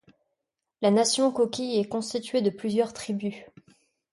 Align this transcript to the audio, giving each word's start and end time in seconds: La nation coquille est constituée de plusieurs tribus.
La 0.81 0.89
nation 0.89 1.31
coquille 1.31 1.77
est 1.77 1.87
constituée 1.87 2.41
de 2.41 2.49
plusieurs 2.49 2.91
tribus. 2.91 3.35